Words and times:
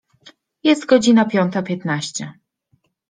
Jest 0.63 0.85
godzina 0.85 1.25
piąta 1.25 1.61
piętnaście. 1.63 2.33